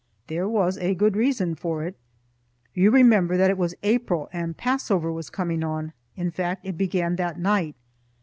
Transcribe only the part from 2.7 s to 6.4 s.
You remember that it was April and Passover was coming on; in